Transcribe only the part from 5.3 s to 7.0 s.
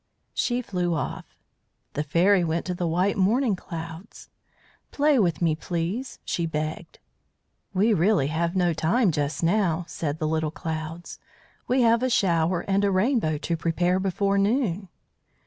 me, please," she begged.